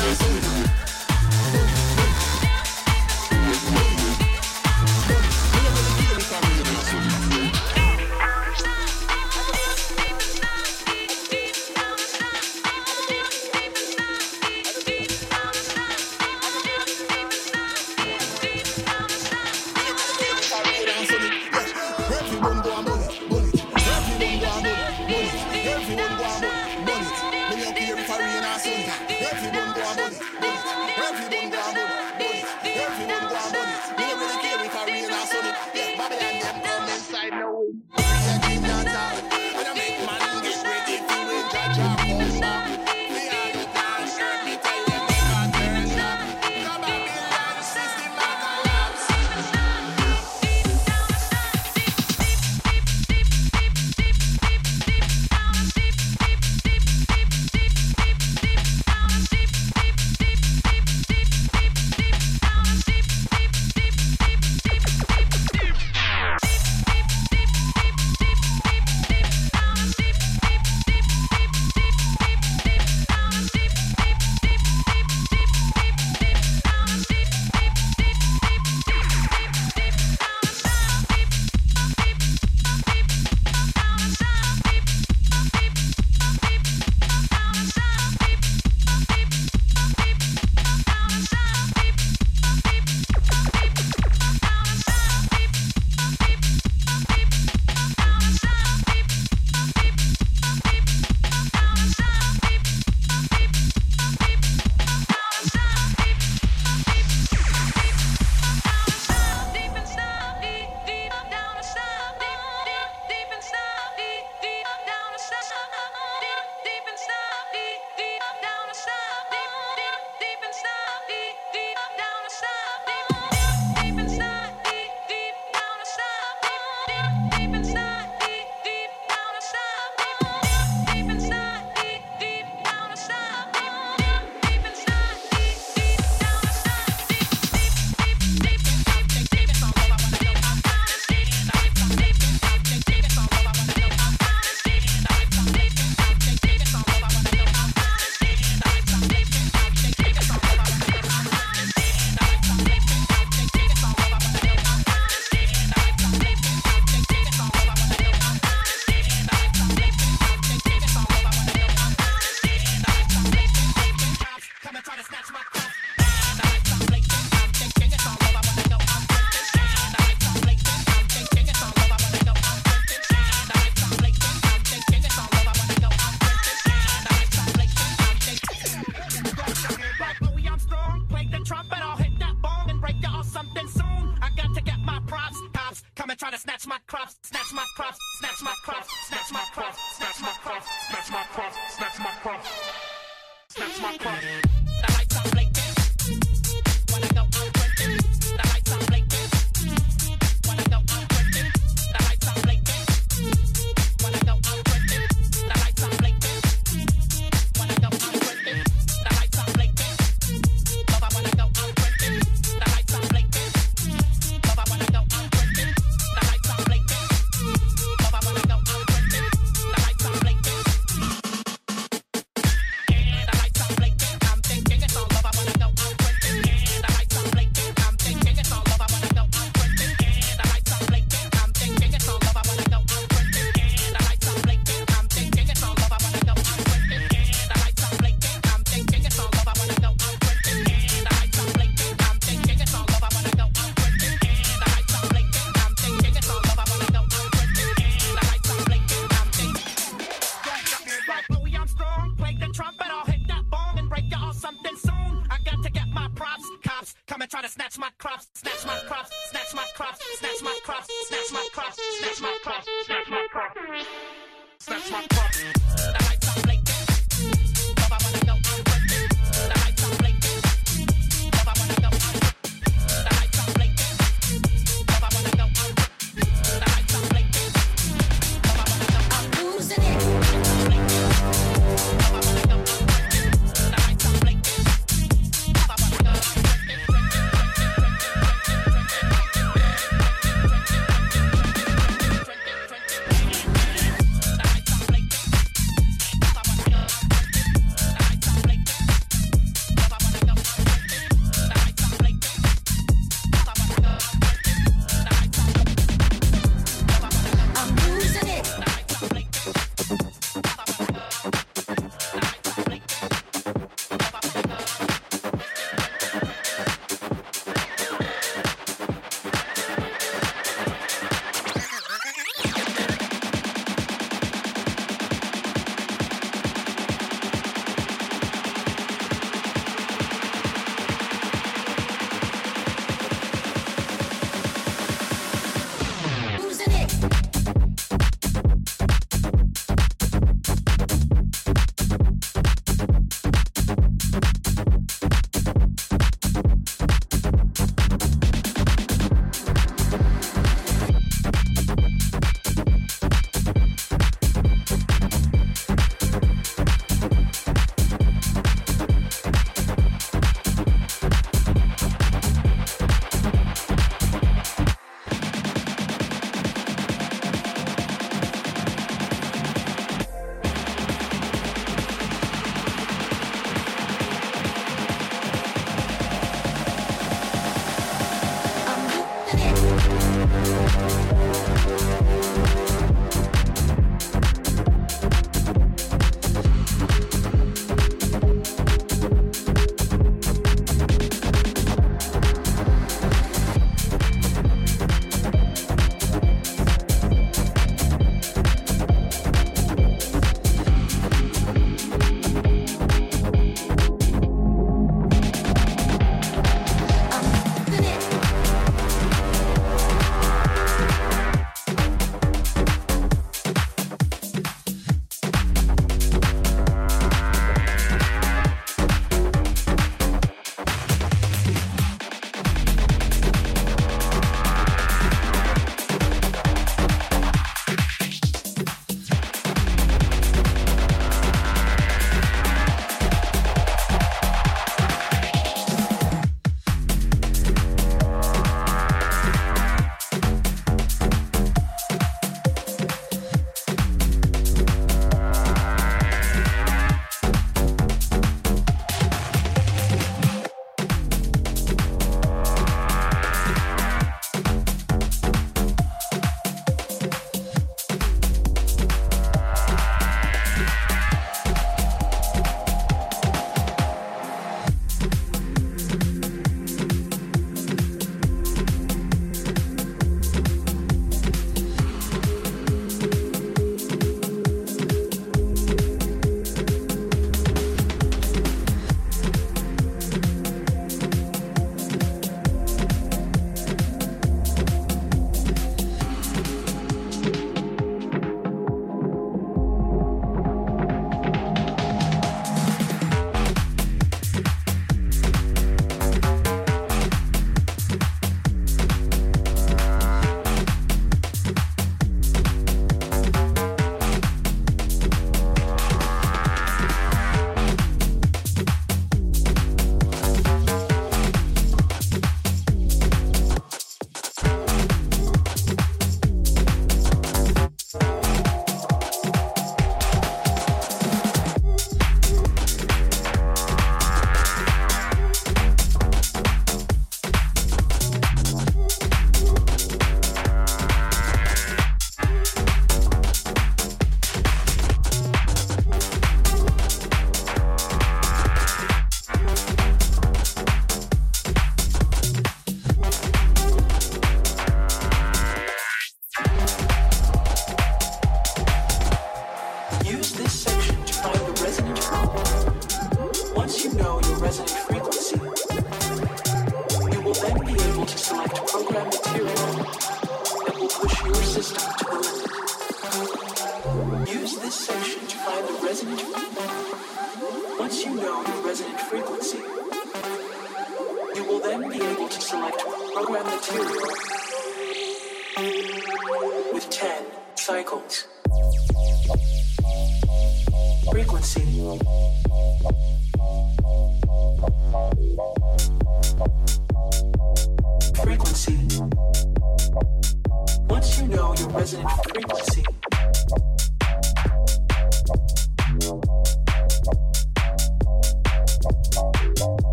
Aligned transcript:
and 0.00 0.08
I 0.08 0.14
said 0.14 0.57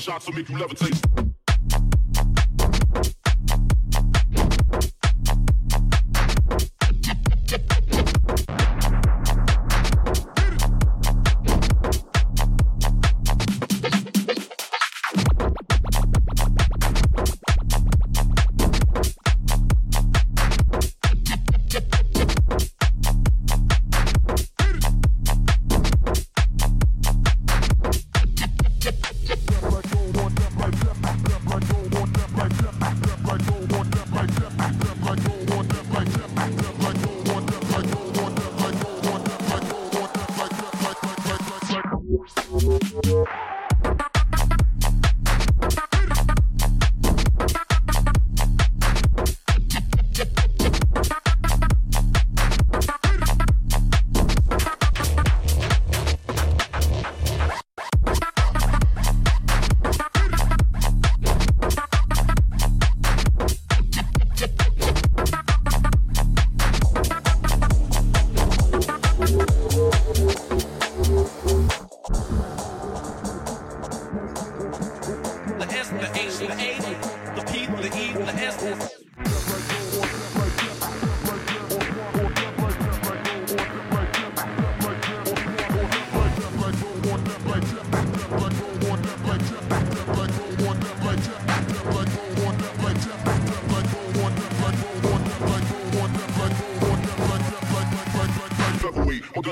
Shots 0.00 0.26
will 0.26 0.34
make 0.34 0.48
you 0.48 0.56
levitate. 0.56 1.07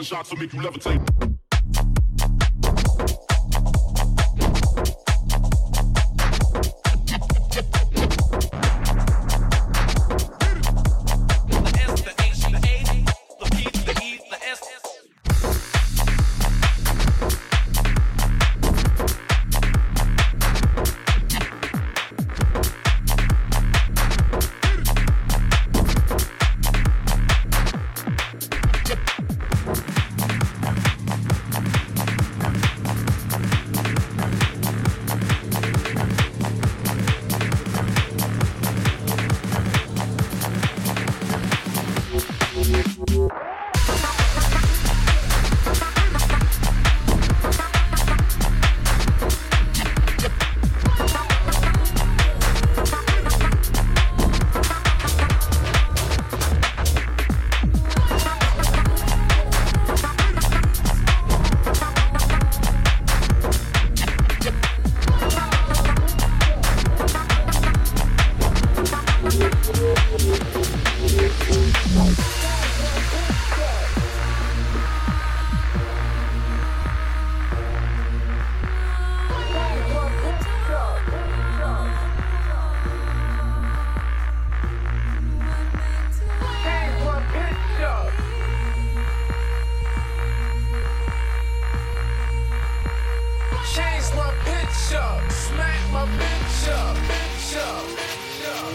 Shots 0.07 0.30
will 0.30 0.38
make 0.38 0.52
you 0.52 0.61
levitate. 0.61 1.05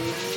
Thank 0.02 0.22
you. 0.26 0.31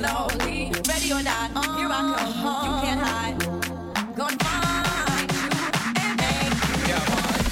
slowly. 0.00 0.72
Ready 0.88 1.12
or 1.12 1.22
not, 1.22 1.50
here 1.76 1.90
I 1.90 2.00
come. 2.08 2.64
You 2.64 2.72
can't 2.82 3.00
hide. 3.00 3.36
Gonna 4.16 4.36
find 4.44 5.28
you 5.30 5.44
and 6.00 6.12
make 6.20 6.56
you 6.68 6.76
yeah. 6.88 7.04
one. 7.16 7.44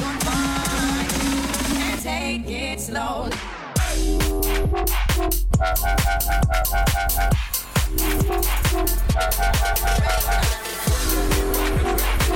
Gonna 0.00 0.20
find 0.26 1.10
you 1.12 1.34
and 1.82 1.98
take 2.00 2.50
it 2.50 2.78
slowly. 2.80 3.38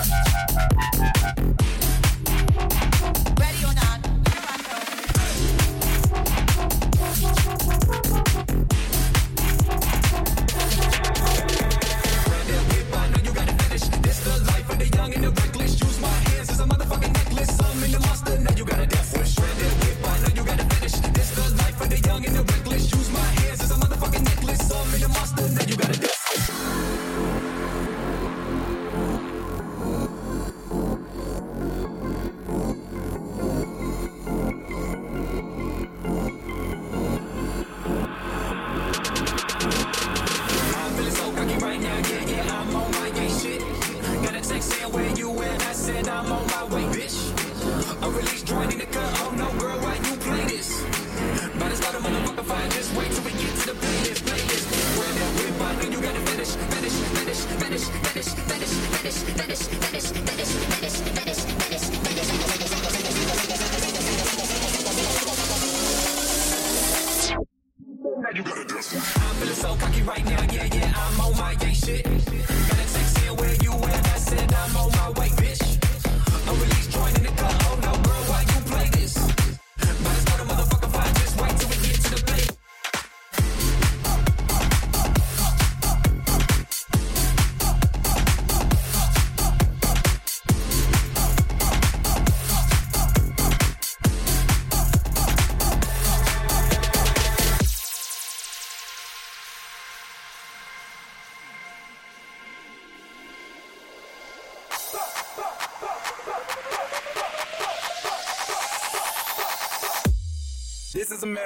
Ha 0.00 0.06
ha 0.06 0.46
ha 0.54 0.68
ha 0.96 1.12
ha. 1.14 1.19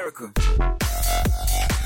America. 0.04 1.83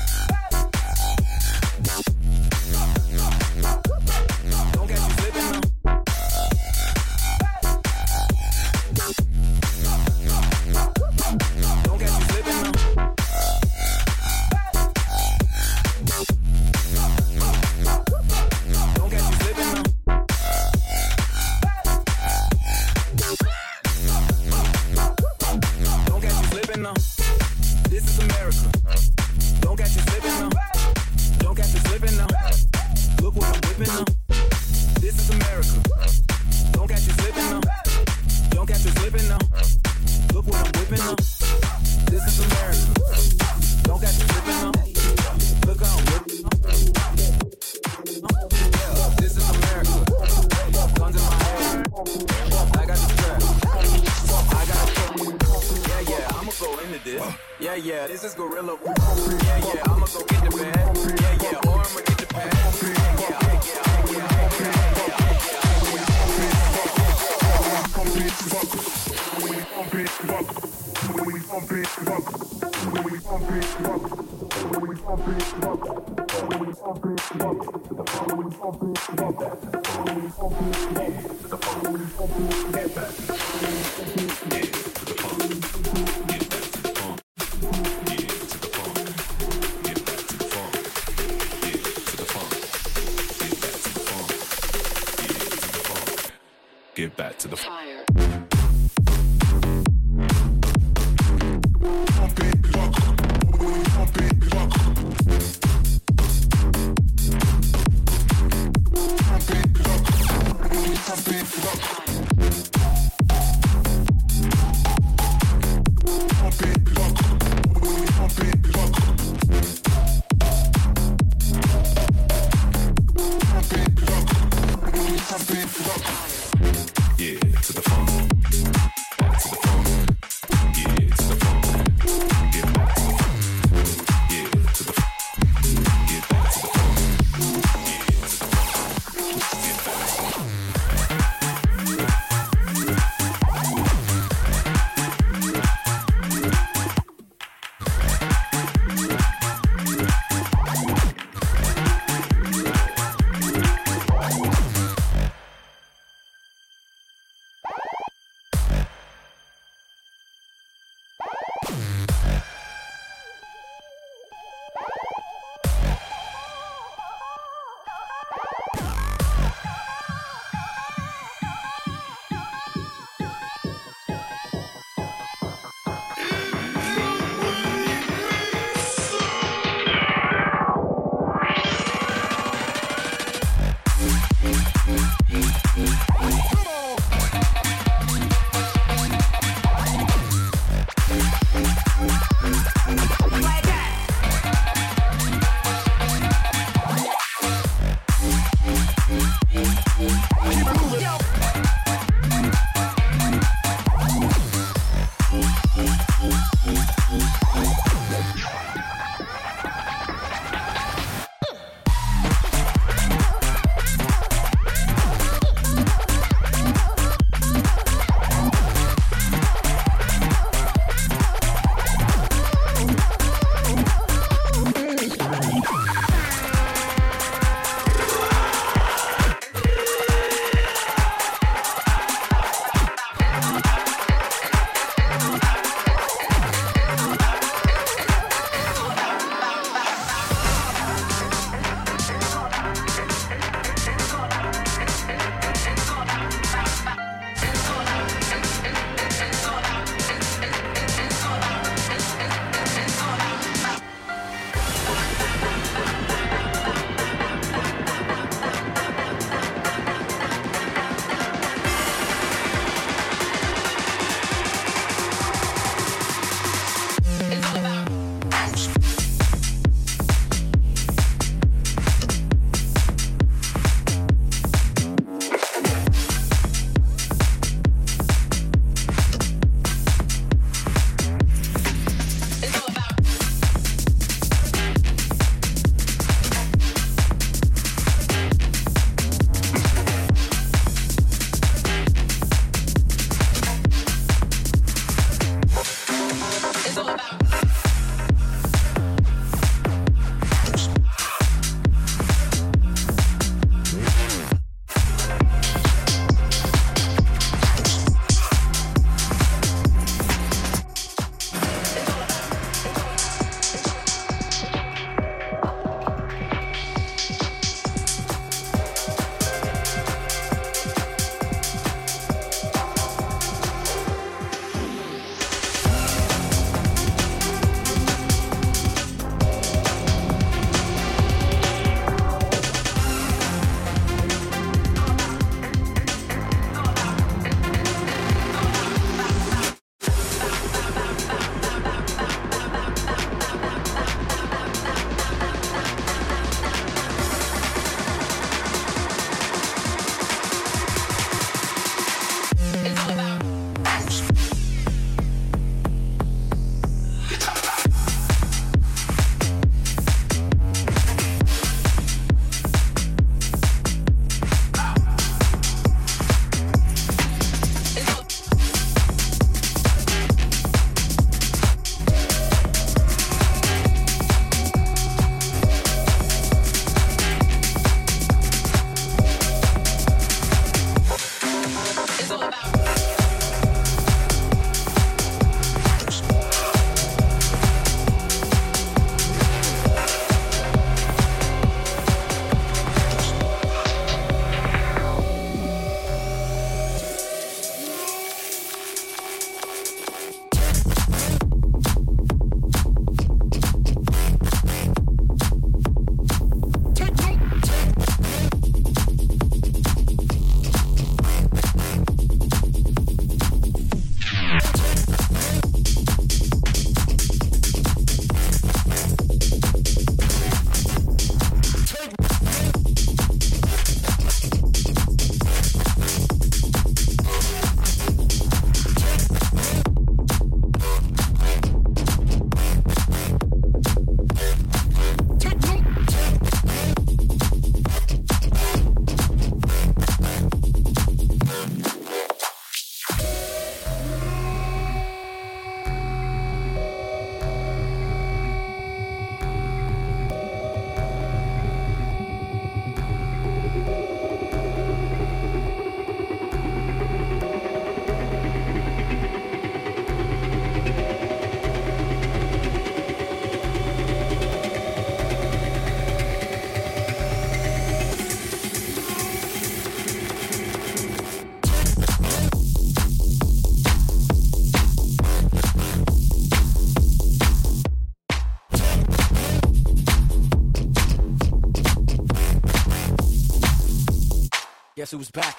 Who's 484.99 485.09
back? 485.11 485.38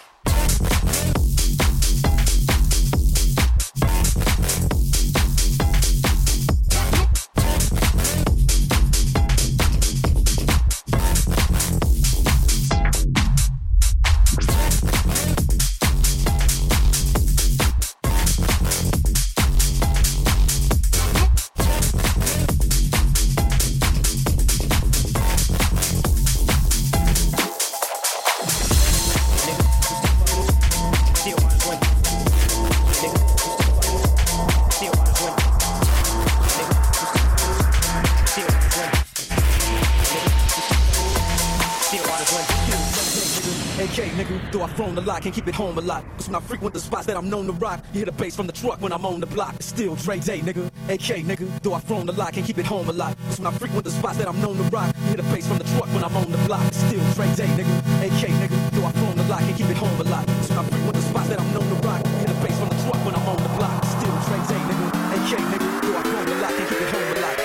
Flown 44.81 44.97
a 44.97 45.01
lot, 45.02 45.20
can't 45.20 45.35
keep 45.35 45.47
it 45.47 45.55
home 45.55 45.77
a 45.77 45.81
lot. 45.82 46.02
It's 46.16 46.27
when 46.27 46.36
I 46.36 46.40
frequent 46.40 46.73
the 46.73 46.81
spots 46.81 47.05
that 47.05 47.15
I'm 47.15 47.28
known 47.28 47.44
to 47.44 47.52
rock. 47.52 47.85
You 47.93 47.98
hear 47.98 48.07
the 48.07 48.12
bass 48.12 48.35
from 48.35 48.47
the 48.47 48.52
truck 48.55 48.81
when 48.81 48.93
I'm 48.94 49.05
on 49.05 49.20
the 49.20 49.27
block. 49.27 49.55
It's 49.57 49.66
still 49.66 49.94
Dre 49.94 50.19
Day, 50.20 50.40
nigga. 50.40 50.69
AK 50.89 51.09
nigga, 51.28 51.47
though 51.61 51.74
I 51.74 51.81
flown 51.81 52.09
a 52.09 52.12
lot, 52.12 52.32
can't 52.32 52.47
keep 52.47 52.57
it 52.57 52.65
home 52.65 52.89
a 52.89 52.93
lot. 52.93 53.15
It's 53.28 53.39
when 53.39 53.47
I 53.47 53.51
frequent 53.59 53.85
the 53.85 53.90
spots 53.90 54.16
that 54.16 54.27
I'm 54.27 54.40
known 54.40 54.57
to 54.57 54.62
rock. 54.74 54.97
You 54.97 55.09
hear 55.09 55.16
the 55.19 55.23
bass 55.24 55.47
from 55.47 55.59
the 55.59 55.65
truck 55.65 55.89
when 55.93 56.02
I'm 56.02 56.16
on 56.16 56.32
the 56.32 56.39
block. 56.48 56.66
It's 56.69 56.78
still 56.78 57.05
Dre 57.12 57.27
Day, 57.36 57.51
nigga. 57.59 57.77
AK 58.07 58.23
nigga, 58.40 58.70
though 58.70 58.86
I 58.86 58.93
flown 58.93 59.19
a 59.19 59.23
lot, 59.28 59.40
can't 59.40 59.57
keep 59.59 59.69
it 59.69 59.77
home 59.77 60.01
a 60.01 60.05
lot. 60.05 60.24
It's 60.40 60.48
when 60.48 60.59
I 60.59 60.65
frequent 60.65 60.94
the 60.94 61.02
spots 61.02 61.28
that 61.28 61.40
I'm 61.40 61.52
known 61.52 61.69
to 61.69 61.86
rock. 61.86 62.01
You 62.07 62.16
hear 62.16 62.28
the 62.28 62.40
bass 62.40 62.59
from 62.59 62.69
the 62.70 62.78
truck 62.85 63.05
when 63.05 63.15
I'm 63.15 63.28
on 63.28 63.36
the 63.36 63.52
block. 63.61 63.77
It's 63.85 63.93
still 64.01 64.16
Dre 64.24 64.39
Day, 64.48 64.61
nigga. 64.65 64.86
AK 65.12 65.31
nigga, 65.52 65.69
though 65.85 65.98
I 66.01 66.02
flown 66.09 66.27
a 66.27 66.40
lot, 66.40 66.52
can't 66.57 66.69
keep 66.70 66.81
it 66.81 66.89
home 66.89 67.16
a 67.16 67.20
lot. 67.20 67.40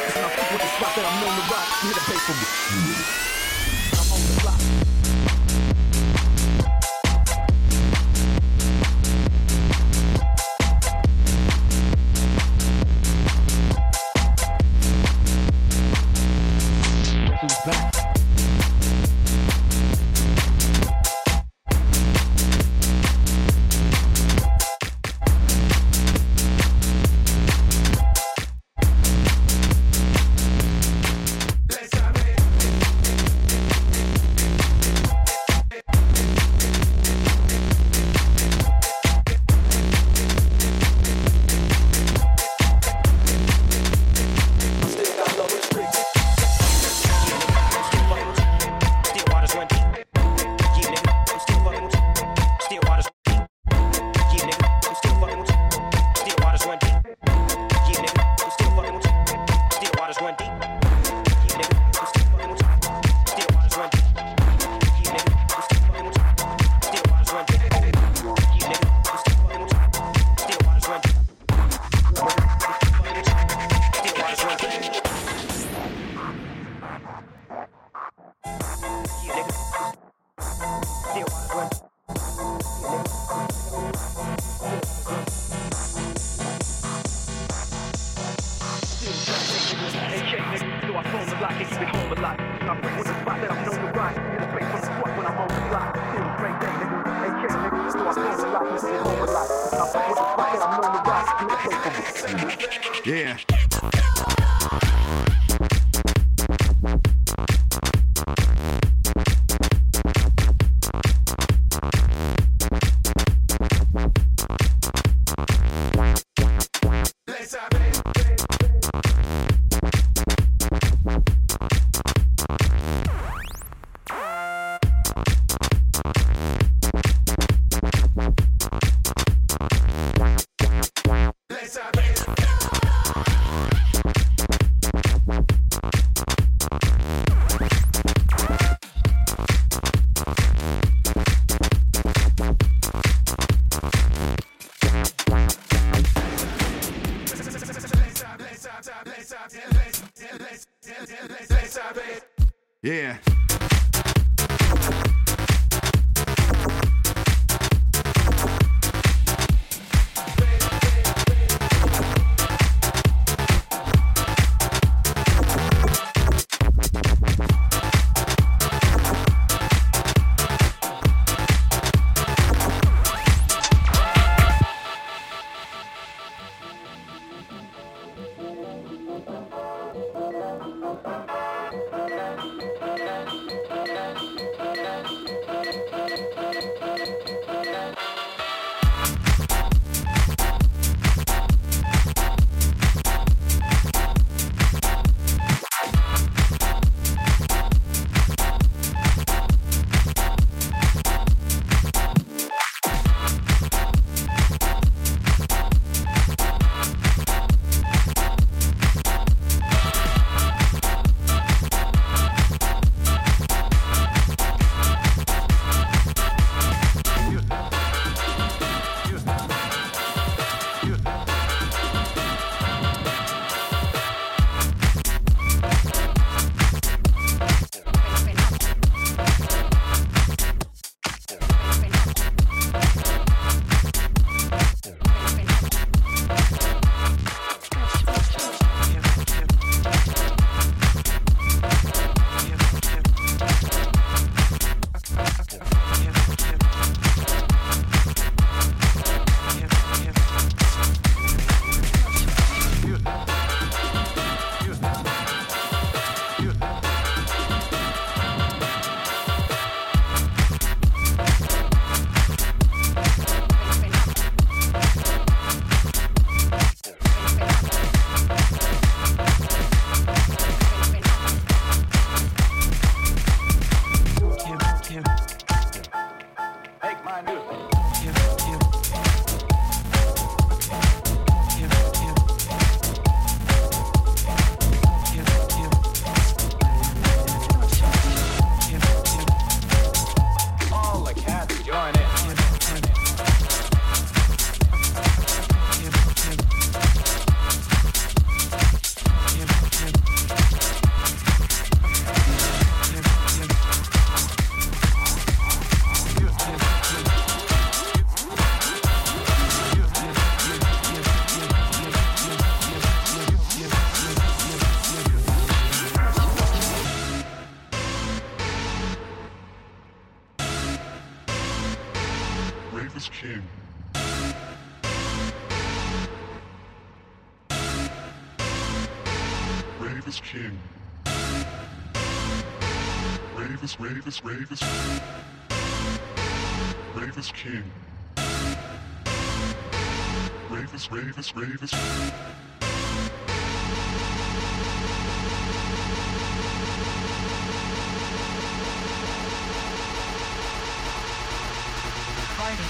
Ravens. 341.36 341.72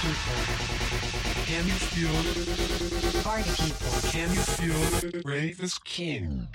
People, 0.02 0.16
can 1.46 1.66
you 1.68 1.74
feel? 1.74 3.22
Party 3.24 3.50
people, 3.50 3.94
can 4.10 4.30
you 4.32 4.42
feel? 4.42 5.22
Rave 5.24 5.62
is 5.62 5.78
king. 5.80 6.48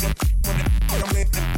Come 0.00 1.16
in. 1.16 1.53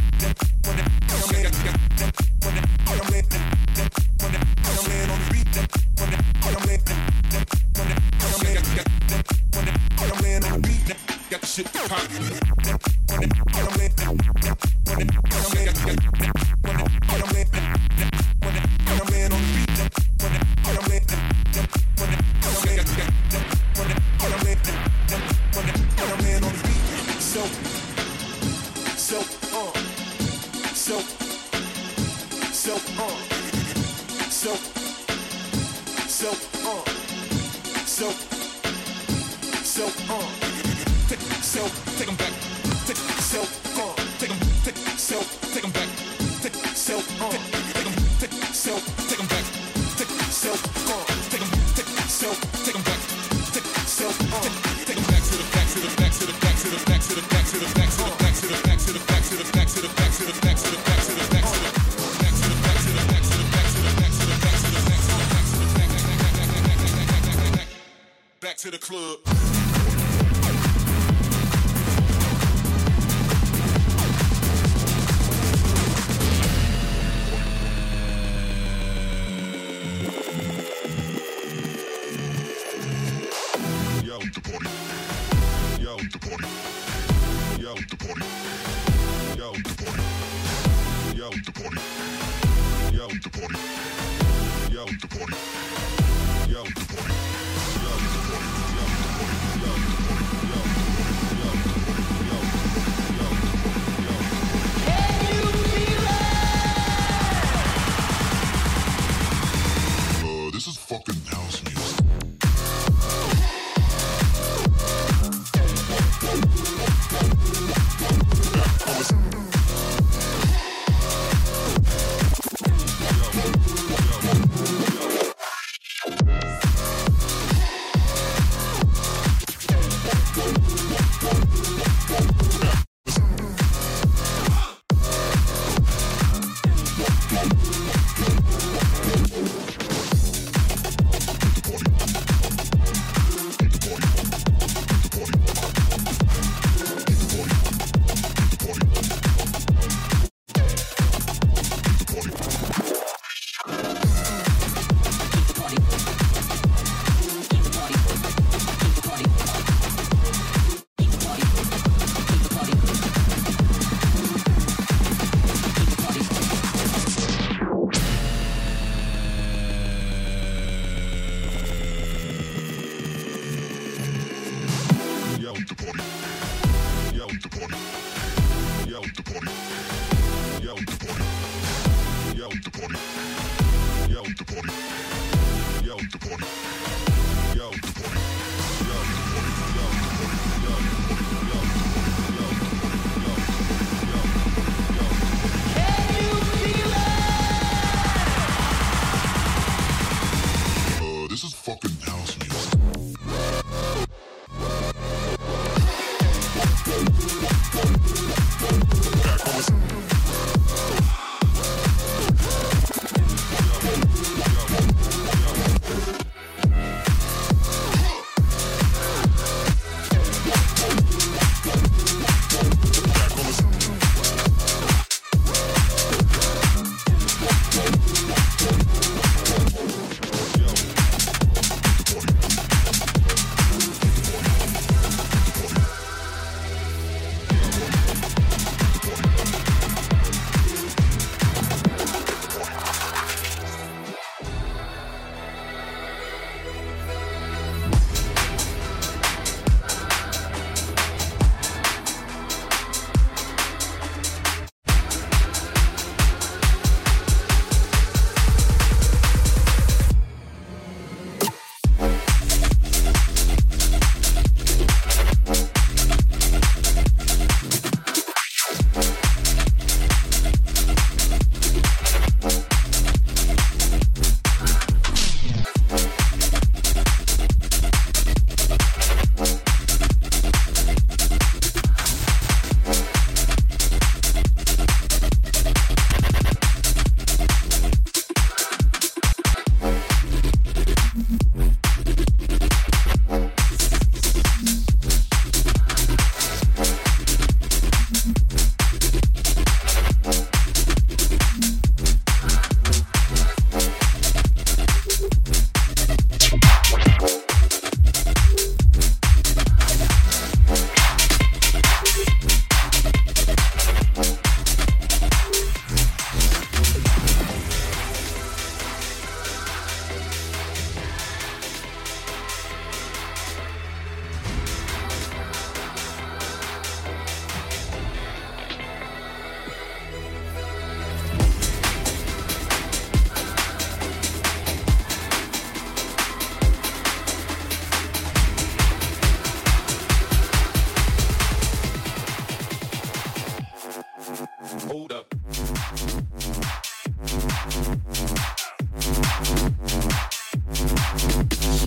Uh, 182.79 182.89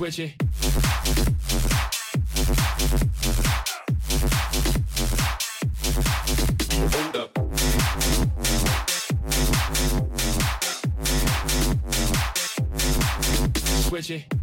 Switch 0.09 0.19
it. 0.19 0.33
Switch 13.87 14.09
it. 14.09 14.38